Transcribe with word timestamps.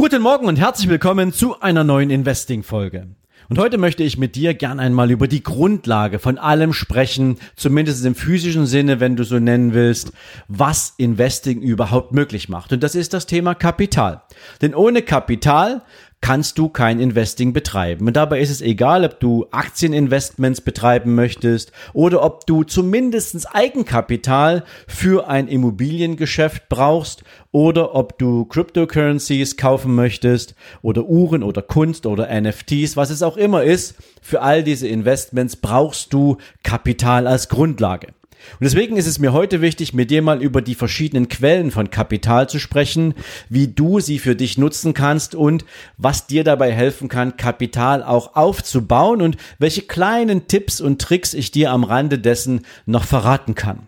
Guten 0.00 0.22
Morgen 0.22 0.46
und 0.46 0.58
herzlich 0.58 0.88
willkommen 0.88 1.30
zu 1.30 1.60
einer 1.60 1.84
neuen 1.84 2.08
Investing-Folge. 2.08 3.08
Und 3.50 3.58
heute 3.58 3.76
möchte 3.76 4.02
ich 4.02 4.16
mit 4.16 4.34
dir 4.34 4.54
gern 4.54 4.80
einmal 4.80 5.10
über 5.10 5.28
die 5.28 5.42
Grundlage 5.42 6.18
von 6.18 6.38
allem 6.38 6.72
sprechen, 6.72 7.36
zumindest 7.54 8.06
im 8.06 8.14
physischen 8.14 8.64
Sinne, 8.64 8.98
wenn 8.98 9.14
du 9.14 9.24
so 9.24 9.38
nennen 9.38 9.74
willst, 9.74 10.12
was 10.48 10.94
Investing 10.96 11.60
überhaupt 11.60 12.12
möglich 12.12 12.48
macht. 12.48 12.72
Und 12.72 12.82
das 12.82 12.94
ist 12.94 13.12
das 13.12 13.26
Thema 13.26 13.54
Kapital. 13.54 14.22
Denn 14.62 14.74
ohne 14.74 15.02
Kapital 15.02 15.82
kannst 16.20 16.58
du 16.58 16.68
kein 16.68 17.00
Investing 17.00 17.52
betreiben. 17.52 18.06
Und 18.06 18.14
dabei 18.14 18.40
ist 18.40 18.50
es 18.50 18.60
egal, 18.60 19.04
ob 19.04 19.20
du 19.20 19.46
Aktieninvestments 19.50 20.60
betreiben 20.60 21.14
möchtest 21.14 21.72
oder 21.92 22.22
ob 22.22 22.46
du 22.46 22.62
zumindestens 22.62 23.46
Eigenkapital 23.46 24.64
für 24.86 25.28
ein 25.28 25.48
Immobiliengeschäft 25.48 26.68
brauchst 26.68 27.24
oder 27.52 27.94
ob 27.94 28.18
du 28.18 28.44
Cryptocurrencies 28.44 29.56
kaufen 29.56 29.94
möchtest 29.94 30.54
oder 30.82 31.04
Uhren 31.04 31.42
oder 31.42 31.62
Kunst 31.62 32.06
oder 32.06 32.28
NFTs, 32.40 32.96
was 32.96 33.10
es 33.10 33.22
auch 33.22 33.36
immer 33.36 33.62
ist. 33.62 33.94
Für 34.20 34.42
all 34.42 34.62
diese 34.62 34.88
Investments 34.88 35.56
brauchst 35.56 36.12
du 36.12 36.36
Kapital 36.62 37.26
als 37.26 37.48
Grundlage. 37.48 38.08
Und 38.52 38.64
deswegen 38.64 38.96
ist 38.96 39.06
es 39.06 39.18
mir 39.18 39.32
heute 39.32 39.60
wichtig, 39.60 39.94
mit 39.94 40.10
dir 40.10 40.22
mal 40.22 40.42
über 40.42 40.62
die 40.62 40.74
verschiedenen 40.74 41.28
Quellen 41.28 41.70
von 41.70 41.90
Kapital 41.90 42.48
zu 42.48 42.58
sprechen, 42.58 43.14
wie 43.48 43.68
du 43.68 44.00
sie 44.00 44.18
für 44.18 44.36
dich 44.36 44.58
nutzen 44.58 44.94
kannst 44.94 45.34
und 45.34 45.64
was 45.96 46.26
dir 46.26 46.44
dabei 46.44 46.72
helfen 46.72 47.08
kann, 47.08 47.36
Kapital 47.36 48.02
auch 48.02 48.36
aufzubauen 48.36 49.22
und 49.22 49.36
welche 49.58 49.82
kleinen 49.82 50.48
Tipps 50.48 50.80
und 50.80 51.00
Tricks 51.00 51.34
ich 51.34 51.50
dir 51.50 51.70
am 51.70 51.84
Rande 51.84 52.18
dessen 52.18 52.66
noch 52.86 53.04
verraten 53.04 53.54
kann. 53.54 53.86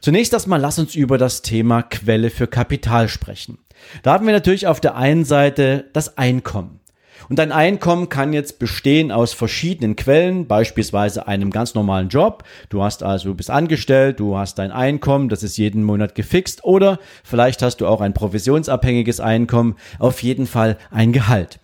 Zunächst 0.00 0.32
erstmal 0.32 0.60
lass 0.60 0.78
uns 0.78 0.94
über 0.94 1.18
das 1.18 1.42
Thema 1.42 1.82
Quelle 1.82 2.30
für 2.30 2.46
Kapital 2.46 3.08
sprechen. 3.08 3.58
Da 4.02 4.12
haben 4.12 4.26
wir 4.26 4.32
natürlich 4.32 4.66
auf 4.66 4.80
der 4.80 4.96
einen 4.96 5.24
Seite 5.24 5.88
das 5.92 6.18
Einkommen. 6.18 6.80
Und 7.28 7.38
dein 7.38 7.52
Einkommen 7.52 8.08
kann 8.08 8.32
jetzt 8.32 8.58
bestehen 8.58 9.10
aus 9.10 9.32
verschiedenen 9.32 9.96
Quellen, 9.96 10.46
beispielsweise 10.46 11.26
einem 11.26 11.50
ganz 11.50 11.74
normalen 11.74 12.08
Job. 12.08 12.44
Du 12.68 12.82
hast 12.82 13.02
also, 13.02 13.30
du 13.30 13.34
bist 13.34 13.50
angestellt, 13.50 14.20
du 14.20 14.36
hast 14.36 14.58
dein 14.58 14.72
Einkommen, 14.72 15.28
das 15.28 15.42
ist 15.42 15.56
jeden 15.56 15.84
Monat 15.84 16.14
gefixt 16.14 16.64
oder 16.64 16.98
vielleicht 17.22 17.62
hast 17.62 17.78
du 17.78 17.86
auch 17.86 18.00
ein 18.00 18.14
provisionsabhängiges 18.14 19.20
Einkommen, 19.20 19.76
auf 19.98 20.22
jeden 20.22 20.46
Fall 20.46 20.78
ein 20.90 21.12
Gehalt. 21.12 21.60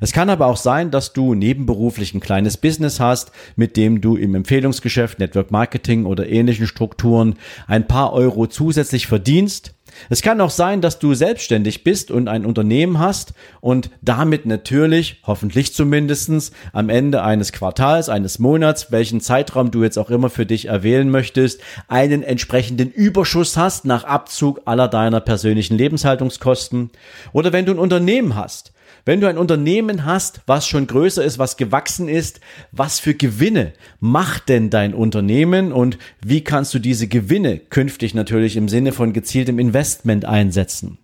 Es 0.00 0.12
kann 0.12 0.28
aber 0.28 0.46
auch 0.46 0.56
sein, 0.56 0.90
dass 0.90 1.12
du 1.12 1.34
nebenberuflich 1.34 2.12
ein 2.12 2.20
kleines 2.20 2.56
Business 2.56 3.00
hast, 3.00 3.32
mit 3.56 3.76
dem 3.76 4.00
du 4.00 4.16
im 4.16 4.34
Empfehlungsgeschäft, 4.34 5.18
Network 5.18 5.50
Marketing 5.50 6.04
oder 6.04 6.28
ähnlichen 6.28 6.66
Strukturen 6.66 7.36
ein 7.66 7.86
paar 7.86 8.12
Euro 8.12 8.46
zusätzlich 8.46 9.06
verdienst 9.06 9.75
es 10.08 10.22
kann 10.22 10.40
auch 10.40 10.50
sein, 10.50 10.80
dass 10.80 10.98
du 10.98 11.14
selbstständig 11.14 11.84
bist 11.84 12.10
und 12.10 12.28
ein 12.28 12.46
Unternehmen 12.46 12.98
hast 12.98 13.34
und 13.60 13.90
damit 14.02 14.46
natürlich, 14.46 15.20
hoffentlich 15.26 15.74
zumindestens, 15.74 16.52
am 16.72 16.88
Ende 16.88 17.22
eines 17.22 17.52
Quartals, 17.52 18.08
eines 18.08 18.38
Monats, 18.38 18.92
welchen 18.92 19.20
Zeitraum 19.20 19.70
du 19.70 19.82
jetzt 19.82 19.98
auch 19.98 20.10
immer 20.10 20.30
für 20.30 20.46
dich 20.46 20.66
erwählen 20.66 21.10
möchtest, 21.10 21.60
einen 21.88 22.22
entsprechenden 22.22 22.90
Überschuss 22.90 23.56
hast 23.56 23.84
nach 23.84 24.04
Abzug 24.04 24.62
aller 24.64 24.88
deiner 24.88 25.20
persönlichen 25.20 25.76
Lebenshaltungskosten. 25.76 26.90
Oder 27.32 27.52
wenn 27.52 27.66
du 27.66 27.72
ein 27.72 27.78
Unternehmen 27.78 28.36
hast, 28.36 28.72
wenn 29.06 29.20
du 29.20 29.28
ein 29.28 29.38
Unternehmen 29.38 30.04
hast, 30.04 30.40
was 30.46 30.66
schon 30.68 30.86
größer 30.86 31.24
ist, 31.24 31.38
was 31.38 31.56
gewachsen 31.56 32.08
ist, 32.08 32.40
was 32.72 32.98
für 32.98 33.14
Gewinne 33.14 33.72
macht 34.00 34.50
denn 34.50 34.68
dein 34.68 34.92
Unternehmen 34.92 35.72
und 35.72 35.96
wie 36.22 36.42
kannst 36.42 36.74
du 36.74 36.80
diese 36.80 37.06
Gewinne 37.06 37.58
künftig 37.58 38.14
natürlich 38.14 38.56
im 38.56 38.68
Sinne 38.68 38.92
von 38.92 39.14
gezieltem 39.14 39.58
Investment 39.58 40.24
einsetzen? 40.24 40.98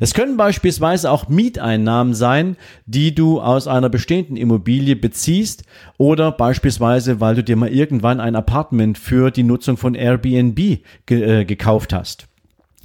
Es 0.00 0.14
können 0.14 0.38
beispielsweise 0.38 1.10
auch 1.10 1.28
Mieteinnahmen 1.28 2.14
sein, 2.14 2.56
die 2.86 3.14
du 3.14 3.42
aus 3.42 3.68
einer 3.68 3.90
bestehenden 3.90 4.38
Immobilie 4.38 4.96
beziehst 4.96 5.64
oder 5.98 6.32
beispielsweise, 6.32 7.20
weil 7.20 7.34
du 7.34 7.44
dir 7.44 7.56
mal 7.56 7.68
irgendwann 7.68 8.18
ein 8.18 8.34
Apartment 8.34 8.96
für 8.96 9.30
die 9.30 9.42
Nutzung 9.42 9.76
von 9.76 9.94
Airbnb 9.94 10.80
ge 11.04 11.40
äh, 11.40 11.44
gekauft 11.44 11.92
hast. 11.92 12.28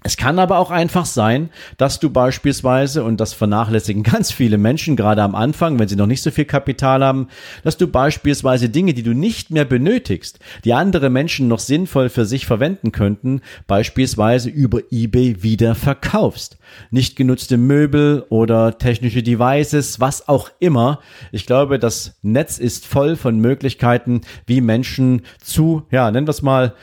Es 0.03 0.16
kann 0.16 0.38
aber 0.38 0.59
auch 0.59 0.69
einfach 0.69 1.06
sein, 1.06 1.50
dass 1.78 2.00
du 2.00 2.12
beispielsweise, 2.12 3.03
und 3.03 3.19
das 3.19 3.34
vernachlässigen 3.34 4.03
ganz 4.03 4.31
viele 4.31 4.58
Menschen, 4.58 4.96
gerade 4.96 5.24
am 5.24 5.34
Anfang, 5.34 5.80
wenn 5.80 5.88
sie 5.88 5.96
noch 5.96 6.06
nicht 6.06 6.22
so 6.22 6.30
viel 6.30 6.46
Kapital 6.46 7.03
haben, 7.03 7.28
dass 7.63 7.78
du 7.78 7.88
beispielsweise 7.88 8.69
Dinge, 8.69 8.94
die 8.94 9.03
du 9.03 9.13
nicht 9.13 9.50
mehr 9.50 9.66
benötigst, 9.66 10.40
die 10.63 10.74
andere 10.74 11.09
Menschen 11.09 11.47
noch 11.47 11.59
sinnvoll 11.59 12.09
für 12.09 12.25
sich 12.25 12.46
verwenden 12.46 12.91
könnten, 12.91 13.41
beispielsweise 13.66 14.50
über 14.50 14.81
eBay 14.91 15.41
wieder 15.41 15.74
verkaufst. 15.74 16.57
Nicht 16.91 17.16
genutzte 17.16 17.57
Möbel 17.57 18.24
oder 18.30 18.78
technische 18.78 19.24
Devices, 19.24 20.00
was 20.00 20.28
auch 20.28 20.52
immer. 20.59 21.00
Ich 21.31 21.46
glaube, 21.47 21.80
das 21.80 22.18
Netz 22.22 22.59
ist 22.59 22.86
voll 22.86 23.16
von 23.16 23.40
Möglichkeiten, 23.40 24.22
wie 24.46 24.62
Menschen 24.62 25.24
zu, 25.41 25.84
ja, 25.90 26.12
nennen 26.12 26.28
wir 26.28 26.31
es 26.31 26.41
mal, 26.41 26.74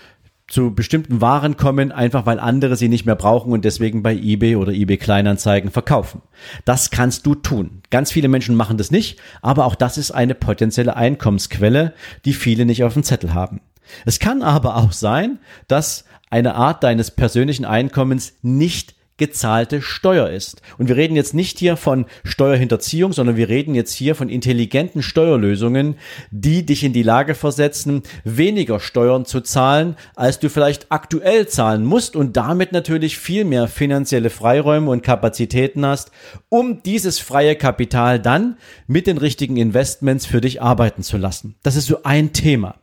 zu 0.46 0.74
bestimmten 0.74 1.20
Waren 1.20 1.56
kommen, 1.56 1.90
einfach 1.90 2.26
weil 2.26 2.38
andere 2.38 2.76
sie 2.76 2.88
nicht 2.88 3.06
mehr 3.06 3.16
brauchen 3.16 3.52
und 3.52 3.64
deswegen 3.64 4.02
bei 4.02 4.14
eBay 4.14 4.56
oder 4.56 4.72
eBay 4.72 4.98
Kleinanzeigen 4.98 5.70
verkaufen. 5.70 6.20
Das 6.64 6.90
kannst 6.90 7.24
du 7.26 7.34
tun. 7.34 7.82
Ganz 7.90 8.12
viele 8.12 8.28
Menschen 8.28 8.54
machen 8.54 8.76
das 8.76 8.90
nicht, 8.90 9.18
aber 9.40 9.64
auch 9.64 9.74
das 9.74 9.96
ist 9.96 10.10
eine 10.10 10.34
potenzielle 10.34 10.96
Einkommensquelle, 10.96 11.94
die 12.24 12.34
viele 12.34 12.66
nicht 12.66 12.84
auf 12.84 12.92
dem 12.92 13.04
Zettel 13.04 13.32
haben. 13.32 13.60
Es 14.04 14.18
kann 14.18 14.42
aber 14.42 14.76
auch 14.76 14.92
sein, 14.92 15.38
dass 15.66 16.04
eine 16.30 16.54
Art 16.54 16.82
deines 16.82 17.10
persönlichen 17.10 17.64
Einkommens 17.64 18.34
nicht 18.42 18.94
gezahlte 19.16 19.80
Steuer 19.80 20.28
ist. 20.28 20.60
Und 20.76 20.88
wir 20.88 20.96
reden 20.96 21.14
jetzt 21.14 21.34
nicht 21.34 21.58
hier 21.58 21.76
von 21.76 22.06
Steuerhinterziehung, 22.24 23.12
sondern 23.12 23.36
wir 23.36 23.48
reden 23.48 23.74
jetzt 23.74 23.92
hier 23.92 24.14
von 24.14 24.28
intelligenten 24.28 25.02
Steuerlösungen, 25.02 25.96
die 26.30 26.66
dich 26.66 26.82
in 26.82 26.92
die 26.92 27.02
Lage 27.02 27.34
versetzen, 27.34 28.02
weniger 28.24 28.80
Steuern 28.80 29.24
zu 29.24 29.40
zahlen, 29.40 29.96
als 30.16 30.40
du 30.40 30.50
vielleicht 30.50 30.90
aktuell 30.90 31.46
zahlen 31.46 31.84
musst 31.84 32.16
und 32.16 32.36
damit 32.36 32.72
natürlich 32.72 33.18
viel 33.18 33.44
mehr 33.44 33.68
finanzielle 33.68 34.30
Freiräume 34.30 34.90
und 34.90 35.02
Kapazitäten 35.02 35.86
hast, 35.86 36.10
um 36.48 36.82
dieses 36.82 37.20
freie 37.20 37.54
Kapital 37.56 38.18
dann 38.20 38.56
mit 38.86 39.06
den 39.06 39.18
richtigen 39.18 39.56
Investments 39.56 40.26
für 40.26 40.40
dich 40.40 40.60
arbeiten 40.60 41.02
zu 41.02 41.18
lassen. 41.18 41.54
Das 41.62 41.76
ist 41.76 41.86
so 41.86 42.02
ein 42.02 42.32
Thema. 42.32 42.76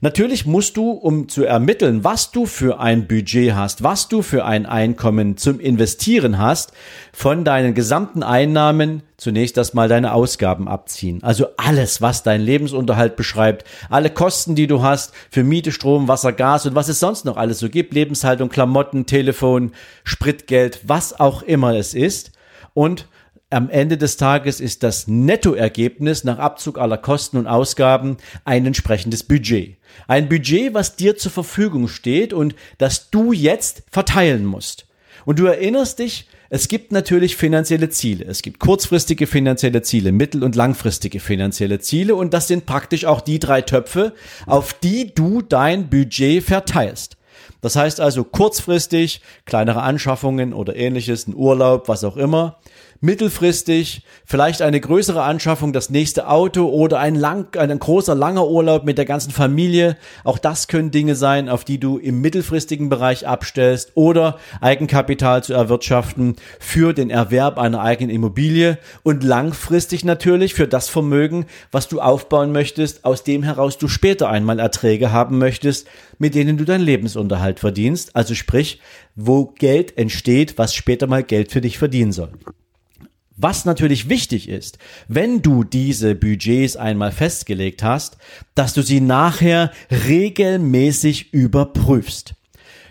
Natürlich 0.00 0.46
musst 0.46 0.76
du, 0.76 0.90
um 0.90 1.28
zu 1.28 1.44
ermitteln, 1.44 2.04
was 2.04 2.30
du 2.30 2.46
für 2.46 2.80
ein 2.80 3.06
Budget 3.08 3.54
hast, 3.54 3.82
was 3.82 4.08
du 4.08 4.22
für 4.22 4.44
ein 4.44 4.66
Einkommen 4.66 5.36
zum 5.36 5.58
Investieren 5.58 6.38
hast, 6.38 6.72
von 7.12 7.44
deinen 7.44 7.74
gesamten 7.74 8.22
Einnahmen 8.22 9.02
zunächst 9.16 9.56
erstmal 9.56 9.88
deine 9.88 10.12
Ausgaben 10.12 10.68
abziehen. 10.68 11.22
Also 11.22 11.46
alles, 11.56 12.02
was 12.02 12.22
dein 12.22 12.42
Lebensunterhalt 12.42 13.16
beschreibt, 13.16 13.66
alle 13.88 14.10
Kosten, 14.10 14.54
die 14.54 14.66
du 14.66 14.82
hast 14.82 15.12
für 15.30 15.44
Miete, 15.44 15.72
Strom, 15.72 16.08
Wasser, 16.08 16.32
Gas 16.32 16.66
und 16.66 16.74
was 16.74 16.88
es 16.88 17.00
sonst 17.00 17.24
noch 17.24 17.36
alles 17.36 17.58
so 17.58 17.70
gibt, 17.70 17.94
Lebenshaltung, 17.94 18.50
Klamotten, 18.50 19.06
Telefon, 19.06 19.72
Spritgeld, 20.04 20.80
was 20.84 21.18
auch 21.18 21.42
immer 21.42 21.74
es 21.74 21.94
ist. 21.94 22.32
Und 22.74 23.06
am 23.50 23.70
Ende 23.70 23.96
des 23.96 24.16
Tages 24.16 24.60
ist 24.60 24.82
das 24.82 25.06
Nettoergebnis 25.06 26.24
nach 26.24 26.38
Abzug 26.38 26.78
aller 26.78 26.98
Kosten 26.98 27.36
und 27.36 27.46
Ausgaben 27.46 28.16
ein 28.44 28.66
entsprechendes 28.66 29.22
Budget. 29.22 29.76
Ein 30.08 30.28
Budget, 30.28 30.74
was 30.74 30.96
dir 30.96 31.16
zur 31.16 31.30
Verfügung 31.30 31.86
steht 31.86 32.32
und 32.32 32.56
das 32.78 33.10
du 33.10 33.32
jetzt 33.32 33.84
verteilen 33.90 34.44
musst. 34.44 34.86
Und 35.24 35.38
du 35.38 35.46
erinnerst 35.46 36.00
dich, 36.00 36.28
es 36.50 36.68
gibt 36.68 36.92
natürlich 36.92 37.36
finanzielle 37.36 37.88
Ziele. 37.90 38.24
Es 38.24 38.42
gibt 38.42 38.60
kurzfristige 38.60 39.26
finanzielle 39.26 39.82
Ziele, 39.82 40.12
mittel- 40.12 40.44
und 40.44 40.54
langfristige 40.54 41.20
finanzielle 41.20 41.80
Ziele 41.80 42.14
und 42.14 42.34
das 42.34 42.48
sind 42.48 42.66
praktisch 42.66 43.04
auch 43.04 43.20
die 43.20 43.38
drei 43.38 43.62
Töpfe, 43.62 44.12
auf 44.46 44.72
die 44.72 45.14
du 45.14 45.42
dein 45.42 45.88
Budget 45.88 46.42
verteilst. 46.42 47.16
Das 47.60 47.76
heißt 47.76 48.00
also 48.00 48.24
kurzfristig 48.24 49.20
kleinere 49.44 49.82
Anschaffungen 49.82 50.52
oder 50.52 50.76
ähnliches, 50.76 51.26
ein 51.26 51.34
Urlaub, 51.34 51.88
was 51.88 52.04
auch 52.04 52.16
immer. 52.16 52.58
Mittelfristig 53.00 54.02
vielleicht 54.24 54.62
eine 54.62 54.80
größere 54.80 55.22
Anschaffung, 55.22 55.72
das 55.72 55.90
nächste 55.90 56.28
Auto 56.28 56.68
oder 56.68 56.98
ein 56.98 57.14
lang, 57.14 57.56
ein 57.56 57.78
großer, 57.78 58.14
langer 58.14 58.48
Urlaub 58.48 58.84
mit 58.84 58.98
der 58.98 59.04
ganzen 59.04 59.30
Familie. 59.30 59.96
Auch 60.24 60.38
das 60.38 60.68
können 60.68 60.90
Dinge 60.90 61.14
sein, 61.14 61.48
auf 61.48 61.64
die 61.64 61.78
du 61.78 61.98
im 61.98 62.20
mittelfristigen 62.20 62.88
Bereich 62.88 63.26
abstellst 63.26 63.92
oder 63.94 64.38
Eigenkapital 64.60 65.44
zu 65.44 65.52
erwirtschaften 65.52 66.36
für 66.58 66.92
den 66.92 67.10
Erwerb 67.10 67.58
einer 67.58 67.80
eigenen 67.80 68.14
Immobilie 68.14 68.78
und 69.02 69.22
langfristig 69.22 70.04
natürlich 70.04 70.54
für 70.54 70.68
das 70.68 70.88
Vermögen, 70.88 71.46
was 71.72 71.88
du 71.88 72.00
aufbauen 72.00 72.52
möchtest, 72.52 73.04
aus 73.04 73.24
dem 73.24 73.42
heraus 73.42 73.78
du 73.78 73.88
später 73.88 74.28
einmal 74.28 74.58
Erträge 74.58 75.12
haben 75.12 75.38
möchtest, 75.38 75.86
mit 76.18 76.34
denen 76.34 76.56
du 76.56 76.64
deinen 76.64 76.84
Lebensunterhalt 76.84 77.60
verdienst. 77.60 78.16
Also 78.16 78.34
sprich, 78.34 78.80
wo 79.14 79.46
Geld 79.46 79.96
entsteht, 79.98 80.58
was 80.58 80.74
später 80.74 81.06
mal 81.06 81.22
Geld 81.22 81.52
für 81.52 81.60
dich 81.60 81.78
verdienen 81.78 82.12
soll. 82.12 82.32
Was 83.36 83.66
natürlich 83.66 84.08
wichtig 84.08 84.48
ist, 84.48 84.78
wenn 85.08 85.42
du 85.42 85.62
diese 85.62 86.14
Budgets 86.14 86.76
einmal 86.76 87.12
festgelegt 87.12 87.82
hast, 87.82 88.16
dass 88.54 88.72
du 88.72 88.80
sie 88.82 89.00
nachher 89.00 89.72
regelmäßig 89.90 91.34
überprüfst. 91.34 92.34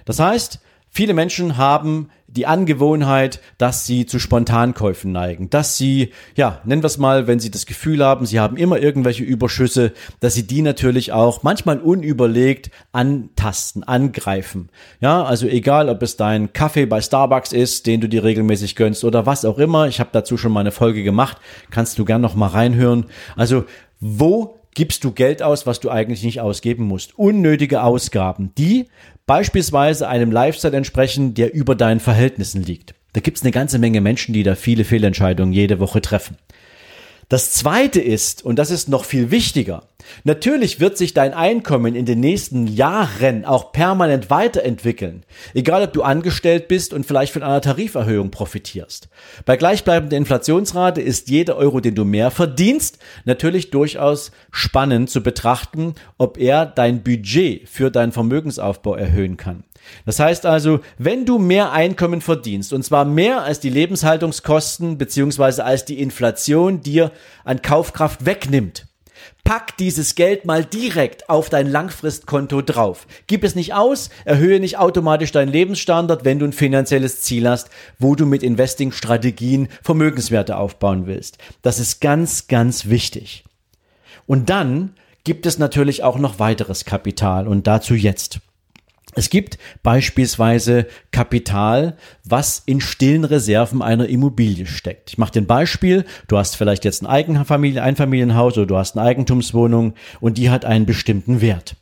Das 0.06 0.20
heißt, 0.20 0.60
viele 0.92 1.16
Menschen 1.16 1.58
haben 1.58 2.10
die 2.36 2.46
Angewohnheit, 2.46 3.40
dass 3.58 3.86
sie 3.86 4.06
zu 4.06 4.20
Spontankäufen 4.20 5.12
neigen, 5.12 5.50
dass 5.50 5.78
sie, 5.78 6.12
ja, 6.36 6.62
nennen 6.66 6.84
wir 6.84 6.88
es 6.88 6.98
mal, 6.98 7.28
wenn 7.28 7.40
sie 7.40 7.52
das 7.52 7.66
Gefühl 7.66 8.04
haben, 8.04 8.26
sie 8.26 8.40
haben 8.40 8.58
immer 8.58 8.80
irgendwelche 8.80 9.24
Überschüsse, 9.24 9.94
dass 10.20 10.34
sie 10.34 10.46
die 10.46 10.62
natürlich 10.62 11.12
auch 11.12 11.44
manchmal 11.44 11.80
unüberlegt 11.80 12.72
antasten, 12.92 13.84
angreifen. 13.84 14.70
Ja, 15.00 15.24
also 15.24 15.48
egal, 15.48 15.90
ob 15.90 16.02
es 16.02 16.18
dein 16.18 16.54
Kaffee 16.54 16.86
bei 16.86 17.02
Starbucks 17.02 17.54
ist, 17.54 17.88
den 17.88 18.02
du 18.02 18.10
dir 18.10 18.24
regelmäßig 18.24 18.76
gönnst 18.76 19.04
oder 19.04 19.26
was 19.26 19.46
auch 19.46 19.58
immer. 19.58 19.88
Ich 19.88 20.00
habe 20.00 20.10
dazu 20.12 20.38
schon 20.38 20.52
mal 20.52 20.62
eine 20.62 20.72
Folge 20.72 21.04
gemacht, 21.04 21.38
kannst 21.72 21.98
du 21.98 22.06
gern 22.06 22.22
noch 22.22 22.36
mal 22.36 22.48
reinhören. 22.48 23.06
Also 23.36 23.66
wo 24.00 24.60
gibst 24.76 25.04
du 25.04 25.12
Geld 25.12 25.42
aus, 25.42 25.66
was 25.66 25.80
du 25.80 25.90
eigentlich 25.90 26.24
nicht 26.24 26.42
ausgeben 26.42 26.84
musst. 26.84 27.18
Unnötige 27.18 27.82
Ausgaben, 27.82 28.52
die 28.58 28.86
beispielsweise 29.26 30.08
einem 30.08 30.32
Lifestyle 30.32 30.78
entsprechen, 30.78 31.34
der 31.34 31.54
über 31.54 31.74
deinen 31.74 32.00
Verhältnissen 32.00 32.62
liegt. 32.62 32.94
Da 33.14 33.22
gibt's 33.22 33.42
eine 33.42 33.52
ganze 33.52 33.80
Menge 33.80 34.02
Menschen, 34.02 34.34
die 34.34 34.44
da 34.44 34.56
viele 34.56 34.84
Fehlentscheidungen 34.84 35.54
jede 35.54 35.80
Woche 35.80 36.02
treffen. 36.02 36.38
Das 37.28 37.54
zweite 37.54 38.02
ist, 38.02 38.46
und 38.46 38.60
das 38.60 38.70
ist 38.70 38.88
noch 38.88 39.04
viel 39.04 39.32
wichtiger, 39.32 39.84
natürlich 40.24 40.80
wird 40.80 40.96
sich 40.96 41.16
dein 41.16 41.34
Einkommen 41.34 41.96
in 41.96 42.06
den 42.06 42.20
nächsten 42.20 42.68
Jahren 42.68 43.46
auch 43.46 43.72
permanent 43.72 44.30
weiterentwickeln. 44.30 45.24
Egal 45.56 45.84
ob 45.84 45.94
du 45.94 46.04
angestellt 46.04 46.68
bist 46.68 46.94
und 46.94 47.06
vielleicht 47.06 47.34
von 47.34 47.42
einer 47.42 47.62
Tariferhöhung 47.62 48.30
profitierst. 48.30 49.10
Bei 49.46 49.58
gleichbleibender 49.58 50.18
Inflationsrate 50.18 51.02
ist 51.02 51.30
jeder 51.30 51.56
Euro, 51.56 51.80
den 51.80 51.96
du 51.96 52.06
mehr 52.06 52.30
verdienst, 52.30 53.00
natürlich 53.26 53.72
durchaus 53.72 54.32
spannend 54.52 55.10
zu 55.10 55.24
betrachten, 55.24 55.96
ob 56.20 56.38
er 56.38 56.68
dein 56.68 57.04
Budget 57.04 57.68
für 57.68 57.90
deinen 57.90 58.12
Vermögensaufbau 58.12 58.96
erhöhen 58.96 59.38
kann. 59.38 59.64
Das 60.06 60.20
heißt 60.20 60.46
also, 60.46 60.80
wenn 60.98 61.26
du 61.26 61.40
mehr 61.40 61.72
Einkommen 61.72 62.22
verdienst, 62.22 62.74
und 62.74 62.84
zwar 62.84 63.06
mehr 63.06 63.44
als 63.44 63.60
die 63.60 63.70
Lebenshaltungskosten 63.70 64.98
beziehungsweise 64.98 65.66
als 65.66 65.86
die 65.86 66.00
Inflation 66.00 66.82
dir 66.82 67.12
an 67.44 67.62
Kaufkraft 67.62 68.26
wegnimmt, 68.26 68.88
pack 69.44 69.78
dieses 69.78 70.16
Geld 70.16 70.46
mal 70.46 70.66
direkt 70.66 71.30
auf 71.30 71.50
dein 71.50 71.70
Langfristkonto 71.70 72.62
drauf. 72.62 73.08
Gib 73.28 73.44
es 73.44 73.56
nicht 73.56 73.74
aus, 73.74 74.10
erhöhe 74.26 74.60
nicht 74.60 74.78
automatisch 74.78 75.32
deinen 75.32 75.52
Lebensstandard, 75.52 76.26
wenn 76.26 76.40
du 76.40 76.46
ein 76.46 76.54
finanzielles 76.54 77.22
Ziel 77.22 77.48
hast, 77.48 77.70
wo 78.00 78.16
du 78.16 78.26
mit 78.26 78.44
Investing-Strategien 78.44 79.70
Vermögenswerte 79.84 80.58
aufbauen 80.58 81.06
willst. 81.06 81.38
Das 81.62 81.80
ist 81.80 82.02
ganz, 82.02 82.48
ganz 82.48 82.88
wichtig. 82.88 83.46
Und 84.26 84.50
dann 84.50 84.96
gibt 85.24 85.46
es 85.46 85.60
natürlich 85.60 86.04
auch 86.04 86.18
noch 86.18 86.40
weiteres 86.40 86.86
Kapital 86.86 87.48
und 87.48 87.68
dazu 87.68 87.94
jetzt. 87.94 88.40
Es 89.18 89.30
gibt 89.30 89.58
beispielsweise 89.82 90.88
Kapital, 91.12 91.96
was 92.26 92.62
in 92.66 92.82
stillen 92.82 93.24
Reserven 93.24 93.82
einer 93.82 94.08
Immobilie 94.08 94.66
steckt. 94.66 95.12
Ich 95.12 95.18
mache 95.18 95.32
den 95.32 95.46
Beispiel, 95.46 96.04
du 96.28 96.38
hast 96.38 96.58
vielleicht 96.58 96.84
jetzt 96.84 97.02
ein 97.02 97.08
Eigenfamilie, 97.08 97.82
Einfamilienhaus 97.82 98.58
oder 98.58 98.68
du 98.68 98.78
hast 98.78 98.98
eine 98.98 99.08
Eigentumswohnung 99.08 99.94
und 100.20 100.38
die 100.38 100.50
hat 100.50 100.66
einen 100.66 100.86
bestimmten 100.86 101.40
Wert. 101.40 101.78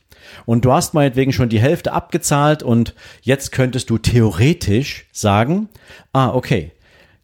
Und 0.46 0.66
du 0.66 0.72
hast 0.72 0.94
meinetwegen 0.94 1.34
schon 1.34 1.50
die 1.50 1.60
Hälfte 1.60 1.94
abgezahlt 1.94 2.62
und 2.62 2.94
jetzt 3.22 3.52
könntest 3.52 3.90
du 3.90 3.98
theoretisch 3.98 5.08
sagen, 5.12 5.70
ah, 6.12 6.30
okay, 6.30 6.72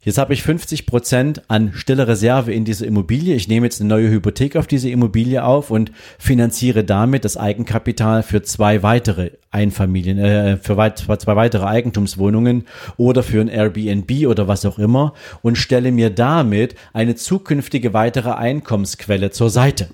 Jetzt 0.02 0.18
habe 0.18 0.34
ich 0.34 0.44
50 0.44 0.86
Prozent 0.86 1.42
an 1.50 1.74
stiller 1.74 2.08
Reserve 2.08 2.54
in 2.54 2.64
dieser 2.64 2.88
Immobilie. 2.88 3.36
Ich 3.36 3.50
nehme 3.50 3.66
jetzt 3.66 3.82
eine 3.82 3.90
neue 3.90 4.10
Hypothek 4.10 4.56
auf 4.56 4.66
diese 4.66 4.90
Immobilie 4.90 5.44
auf 5.44 5.72
und 5.72 5.92
finanziere 6.18 6.86
damit 6.86 7.26
das 7.26 7.36
Eigenkapital 7.36 8.24
für 8.24 8.42
zwei 8.42 8.82
weitere 8.82 9.32
Einfamilien, 9.52 10.20
äh, 10.20 10.58
für 10.58 10.78
weit, 10.78 11.00
zwei 11.00 11.36
weitere 11.36 11.66
Eigentumswohnungen 11.66 12.66
oder 12.98 13.24
für 13.24 13.42
ein 13.42 13.48
Airbnb 13.48 14.28
oder 14.28 14.48
was 14.48 14.66
auch 14.66 14.78
immer 14.78 15.14
und 15.42 15.58
stelle 15.58 15.92
mir 15.92 16.10
damit 16.10 16.76
eine 16.94 17.16
zukünftige 17.16 17.94
weitere 17.94 18.32
Einkommensquelle 18.32 19.32
zur 19.32 19.50
Seite. 19.50 19.90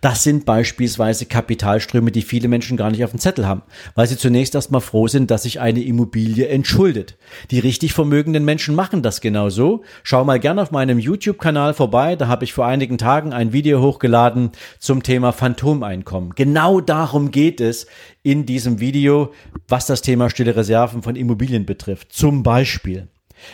Das 0.00 0.22
sind 0.22 0.44
beispielsweise 0.44 1.26
Kapitalströme, 1.26 2.10
die 2.10 2.22
viele 2.22 2.48
Menschen 2.48 2.76
gar 2.76 2.90
nicht 2.90 3.04
auf 3.04 3.10
dem 3.10 3.20
Zettel 3.20 3.46
haben, 3.46 3.62
weil 3.94 4.06
sie 4.06 4.16
zunächst 4.16 4.54
erstmal 4.54 4.80
froh 4.80 5.08
sind, 5.08 5.30
dass 5.30 5.42
sich 5.42 5.60
eine 5.60 5.82
Immobilie 5.82 6.48
entschuldet. 6.48 7.16
Die 7.50 7.58
richtig 7.58 7.92
vermögenden 7.92 8.44
Menschen 8.44 8.74
machen 8.74 9.02
das 9.02 9.20
genauso. 9.20 9.82
Schau 10.02 10.24
mal 10.24 10.40
gerne 10.40 10.62
auf 10.62 10.70
meinem 10.70 10.98
YouTube-Kanal 10.98 11.74
vorbei, 11.74 12.16
da 12.16 12.28
habe 12.28 12.44
ich 12.44 12.52
vor 12.52 12.66
einigen 12.66 12.98
Tagen 12.98 13.32
ein 13.32 13.52
Video 13.52 13.80
hochgeladen 13.80 14.50
zum 14.78 15.02
Thema 15.02 15.32
Phantomeinkommen. 15.32 16.34
Genau 16.34 16.80
darum 16.80 17.30
geht 17.30 17.60
es 17.60 17.86
in 18.26 18.44
diesem 18.44 18.80
Video, 18.80 19.32
was 19.68 19.86
das 19.86 20.02
Thema 20.02 20.30
stille 20.30 20.56
Reserven 20.56 21.02
von 21.02 21.14
Immobilien 21.14 21.64
betrifft. 21.64 22.12
Zum 22.12 22.42
Beispiel. 22.42 23.06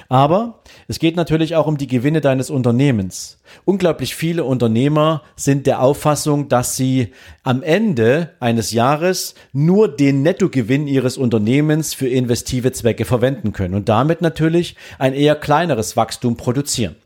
Aber 0.08 0.62
es 0.88 0.98
geht 0.98 1.14
natürlich 1.14 1.56
auch 1.56 1.66
um 1.66 1.76
die 1.76 1.88
Gewinne 1.88 2.22
deines 2.22 2.48
Unternehmens. 2.48 3.38
Unglaublich 3.66 4.14
viele 4.14 4.44
Unternehmer 4.44 5.22
sind 5.36 5.66
der 5.66 5.82
Auffassung, 5.82 6.48
dass 6.48 6.74
sie 6.74 7.12
am 7.42 7.62
Ende 7.62 8.30
eines 8.40 8.70
Jahres 8.70 9.34
nur 9.52 9.94
den 9.94 10.22
Nettogewinn 10.22 10.86
ihres 10.86 11.18
Unternehmens 11.18 11.92
für 11.92 12.08
investive 12.08 12.72
Zwecke 12.72 13.04
verwenden 13.04 13.52
können 13.52 13.74
und 13.74 13.90
damit 13.90 14.22
natürlich 14.22 14.76
ein 14.98 15.12
eher 15.12 15.34
kleineres 15.34 15.98
Wachstum 15.98 16.38
produzieren. 16.38 16.96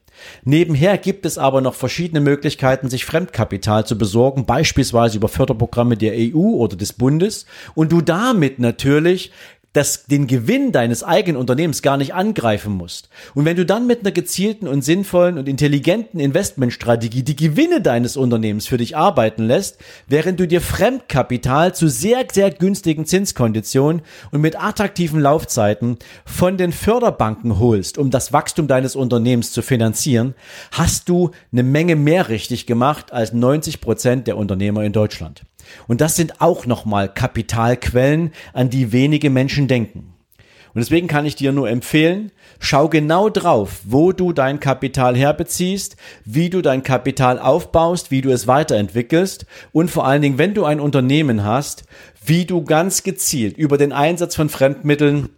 Nebenher 0.45 0.99
gibt 0.99 1.27
es 1.27 1.39
aber 1.39 1.61
noch 1.61 1.75
verschiedene 1.75 2.21
Möglichkeiten, 2.21 2.89
sich 2.89 3.05
Fremdkapital 3.05 3.87
zu 3.87 3.99
besorgen, 3.99 4.47
beispielsweise 4.47 5.17
über 5.17 5.29
Förderprogramme 5.29 5.97
der 5.97 6.15
EU 6.17 6.57
oder 6.57 6.77
des 6.77 6.93
Bundes. 6.93 7.47
Und 7.75 7.93
du 7.93 8.01
damit 8.01 8.59
natürlich 8.59 9.33
das, 9.77 10.07
den 10.07 10.27
Gewinn 10.27 10.73
deines 10.73 11.05
eigenen 11.05 11.39
Unternehmens 11.39 11.83
gar 11.83 11.97
nicht 11.97 12.15
angreifen 12.15 12.73
musst. 12.73 13.11
Und 13.35 13.45
wenn 13.45 13.57
du 13.57 13.67
dann 13.67 13.87
mit 13.87 14.01
einer 14.01 14.11
gezielten 14.11 14.67
und 14.67 14.83
sinnvollen 14.83 15.37
und 15.37 15.49
intelligenten 15.49 16.19
Investmentstrategie 16.19 17.23
die 17.23 17.37
Gewinne 17.37 17.83
deines 17.83 18.17
Unternehmens 18.17 18.67
für 18.67 18.79
dich 18.79 18.97
arbeiten 18.97 19.45
lässt, 19.45 19.79
während 20.09 20.41
du 20.41 20.49
dir 20.49 20.61
Fremdkapital 20.61 21.75
zu 21.75 21.89
sehr, 21.89 22.25
sehr 22.33 22.51
günstigen 22.51 23.05
Zinskonditionen 23.05 24.03
und 24.31 24.41
mit 24.41 24.59
attraktiven 24.59 25.21
Laufzeiten 25.21 25.99
von 26.25 26.57
den 26.57 26.73
Förderbanken 26.73 27.59
holst, 27.59 27.99
um 27.99 28.11
das 28.11 28.33
Wachstum 28.33 28.69
deines 28.69 28.97
Unternehmens 28.97 29.53
zu 29.53 29.61
finanzieren, 29.61 30.35
hast 30.73 31.09
du 31.09 31.33
eine 31.53 31.63
Menge 31.63 31.97
mehr 31.97 32.29
richtig 32.29 32.67
gemacht 32.67 33.13
als 33.13 33.33
90 33.33 33.81
Prozent 33.81 34.27
der 34.27 34.39
Unternehmer 34.39 34.85
in 34.85 34.93
Deutschland. 34.93 35.43
Und 35.87 36.01
das 36.01 36.17
sind 36.17 36.41
auch 36.41 36.67
nochmal 36.67 37.13
Kapitalquellen, 37.13 38.33
an 38.53 38.71
die 38.71 38.93
wenige 38.93 39.31
Menschen 39.31 39.69
denken. 39.69 40.15
Und 40.77 40.81
deswegen 40.81 41.09
kann 41.09 41.25
ich 41.25 41.37
dir 41.37 41.53
nur 41.53 41.71
empfehlen, 41.71 42.33
schau 42.59 42.91
genau 42.91 43.31
drauf, 43.31 43.81
wo 43.85 44.13
du 44.13 44.35
dein 44.35 44.61
Kapital 44.61 45.17
herbeziehst, 45.17 45.97
wie 46.27 46.51
du 46.51 46.61
dein 46.61 46.83
Kapital 46.83 47.39
aufbaust, 47.39 48.11
wie 48.11 48.21
du 48.21 48.31
es 48.31 48.47
weiterentwickelst 48.47 49.47
und 49.73 49.91
vor 49.91 50.07
allen 50.07 50.21
Dingen, 50.21 50.37
wenn 50.37 50.53
du 50.53 50.67
ein 50.67 50.81
Unternehmen 50.81 51.45
hast, 51.45 51.85
wie 52.23 52.45
du 52.45 52.63
ganz 52.63 53.05
gezielt 53.05 53.57
über 53.57 53.79
den 53.79 53.93
Einsatz 53.93 54.37
von 54.37 54.51
Fremdmitteln 54.51 55.31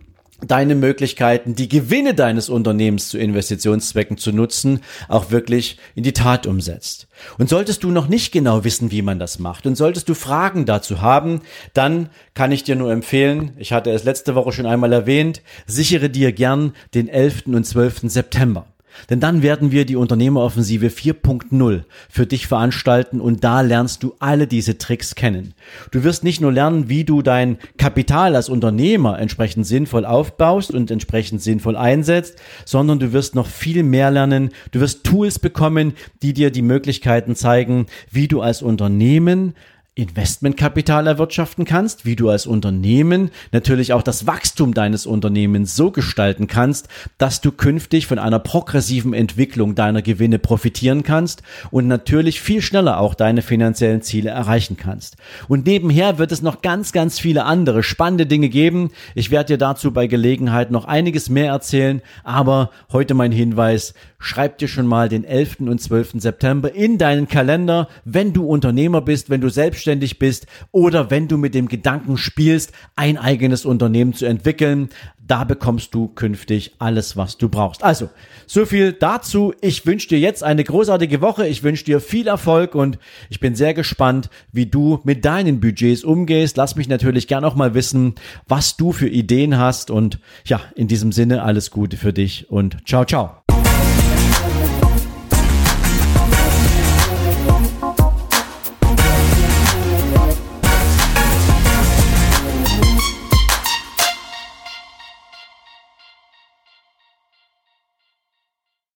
deine 0.47 0.75
Möglichkeiten, 0.75 1.55
die 1.55 1.69
Gewinne 1.69 2.15
deines 2.15 2.49
Unternehmens 2.49 3.09
zu 3.09 3.19
Investitionszwecken 3.19 4.19
zu 4.19 4.33
nutzen, 4.33 4.81
auch 5.09 5.31
wirklich 5.31 5.79
in 5.95 6.05
die 6.05 6.13
Tat 6.13 6.47
umsetzt. 6.47 7.09
Und 7.39 7.49
solltest 7.49 7.83
du 7.83 7.91
noch 7.91 8.09
nicht 8.09 8.33
genau 8.33 8.65
wissen, 8.65 8.91
wie 8.91 9.03
man 9.03 9.19
das 9.19 9.39
macht 9.39 9.67
und 9.67 9.75
solltest 9.75 10.09
du 10.09 10.15
Fragen 10.15 10.65
dazu 10.65 11.01
haben, 11.01 11.41
dann 11.75 12.09
kann 12.35 12.53
ich 12.53 12.63
dir 12.63 12.77
nur 12.77 12.93
empfehlen, 12.93 13.53
ich 13.57 13.73
hatte 13.73 13.91
es 13.91 14.05
letzte 14.05 14.35
Woche 14.35 14.53
schon 14.53 14.67
einmal 14.67 14.93
erwähnt, 14.93 15.43
sichere 15.67 16.09
dir 16.09 16.33
gern 16.33 16.73
den 16.95 17.09
11. 17.09 17.47
und 17.47 17.65
12. 17.65 18.03
September. 18.05 18.67
Denn 19.11 19.21
dann 19.21 19.43
werden 19.43 19.71
wir 19.71 19.85
die 19.85 19.97
Unternehmeroffensive 19.97 20.89
4.0 20.89 21.83
für 22.09 22.27
dich 22.27 22.47
veranstalten 22.47 23.21
und 23.21 23.45
da 23.45 23.61
lernst 23.61 24.03
du 24.03 24.15
alle 24.19 24.47
diese 24.47 24.79
Tricks 24.79 25.15
kennen. 25.15 25.55
Du 25.91 26.05
wirst 26.05 26.25
nicht 26.25 26.41
nur 26.41 26.53
lernen, 26.53 26.89
wie 26.89 27.05
du 27.05 27.23
dein 27.23 27.59
Kapital 27.77 28.37
als 28.37 28.49
Unternehmer 28.49 29.19
entsprechend 29.19 29.67
sinnvoll 29.67 30.05
aufbaust 30.05 30.71
und 30.71 30.91
entsprechend 30.91 31.43
sinnvoll 31.43 31.77
einsetzt, 31.77 32.39
sondern 32.65 32.99
du 32.99 33.13
wirst 33.13 33.35
noch 33.35 33.47
viel 33.47 33.83
mehr 33.83 34.11
lernen. 34.11 34.51
Du 34.73 34.81
wirst 34.81 35.05
Tools 35.05 35.39
bekommen, 35.39 35.95
die 36.23 36.33
dir 36.33 36.51
die 36.51 36.63
Möglichkeiten 36.63 37.35
zeigen, 37.35 37.87
wie 38.11 38.29
du 38.29 38.41
als 38.41 38.63
Unternehmen 38.63 39.55
Investmentkapital 39.99 41.09
erwirtschaften 41.09 41.65
kannst, 41.65 42.07
wie 42.07 42.15
du 42.15 42.31
als 42.31 42.47
Unternehmen 42.47 43.31
natürlich 43.51 43.93
auch 43.93 44.03
das 44.03 44.29
Wachstum 44.29 44.73
deines 44.73 45.07
Unternehmens 45.07 45.75
so 45.75 45.91
gestalten 45.91 46.47
kannst, 46.47 46.87
dass 47.19 47.41
du 47.41 47.51
künftig 47.51 48.07
von 48.07 48.21
einer 48.21 48.39
progressiven 48.39 49.13
Entwicklung 49.13 49.75
deiner 49.75 50.01
Gewinne 50.01 50.39
profitieren 50.39 51.03
kannst 51.03 51.43
und 51.73 51.89
natürlich 51.89 52.41
viel 52.41 52.63
schneller 52.63 53.01
auch 53.01 53.15
deine 53.15 53.43
finanziellen 53.43 54.01
Ziele 54.03 54.31
erreichen 54.31 54.77
kannst. 54.77 55.17
Und 55.49 55.67
nebenher 55.67 56.19
wird 56.19 56.31
es 56.31 56.43
noch 56.43 56.63
ganz, 56.63 56.93
ganz 56.93 57.19
viele 57.19 57.45
andere 57.45 57.83
spannende 57.83 58.27
Dinge 58.27 58.51
geben. 58.51 58.93
Ich 59.17 59.33
werde 59.33 59.55
dir 59.55 59.59
dazu 59.59 59.91
bei 59.91 60.07
Gelegenheit 60.07 60.71
noch 60.71 60.85
einiges 60.85 61.29
mehr 61.29 61.51
erzählen, 61.51 62.03
aber 62.23 62.71
heute 62.93 63.15
mein 63.15 63.33
Hinweis, 63.33 63.95
schreib 64.19 64.59
dir 64.59 64.69
schon 64.69 64.87
mal 64.87 65.09
den 65.09 65.25
11. 65.25 65.61
und 65.61 65.81
12. 65.81 66.15
September 66.17 66.75
in 66.75 66.99
deinen 66.99 67.29
Kalender, 67.29 67.89
wenn 68.05 68.33
du 68.33 68.47
Unternehmer 68.47 69.01
bist, 69.01 69.31
wenn 69.31 69.41
du 69.41 69.49
selbstständig 69.49 70.19
bist 70.19 70.47
oder 70.73 71.11
wenn 71.11 71.29
du 71.29 71.37
mit 71.37 71.55
dem 71.55 71.69
Gedanken 71.69 72.17
spielst, 72.17 72.73
ein 72.97 73.17
eigenes 73.17 73.65
Unternehmen 73.65 74.15
zu 74.15 74.27
entwickeln. 74.27 74.89
Da 75.27 75.45
bekommst 75.45 75.95
du 75.95 76.09
künftig 76.09 76.73
alles, 76.79 77.17
was 77.17 77.37
du 77.37 77.51
brauchst. 77.51 77.85
Also, 77.85 78.09
so 78.47 78.65
viel 78.65 78.95
dazu. 78.95 79.53
Ich 79.61 79.85
wünsche 79.85 80.09
dir 80.09 80.19
jetzt 80.19 80.43
eine 80.43 80.65
großartige 80.65 81.21
Woche. 81.21 81.47
Ich 81.47 81.63
wünsche 81.63 81.85
dir 81.85 82.01
viel 82.01 82.29
Erfolg 82.29 82.75
und 82.75 82.99
ich 83.29 83.39
bin 83.39 83.55
sehr 83.55 83.75
gespannt, 83.75 84.31
wie 84.53 84.65
du 84.65 85.01
mit 85.05 85.27
deinen 85.27 85.61
Budgets 85.61 86.03
umgehst. 86.03 86.57
Lass 86.57 86.77
mich 86.77 86.89
natürlich 86.89 87.29
gern 87.29 87.45
auch 87.45 87.57
mal 87.57 87.75
wissen, 87.75 88.15
was 88.49 88.79
du 88.79 88.93
für 88.93 89.09
Ideen 89.09 89.59
hast. 89.59 89.91
Und 89.91 90.19
ja, 90.47 90.63
in 90.75 90.89
diesem 90.89 91.13
Sinne 91.13 91.43
alles 91.43 91.71
Gute 91.71 91.99
für 91.99 92.15
dich 92.15 92.51
und 92.51 92.89
ciao, 92.89 93.05
ciao. 93.05 93.38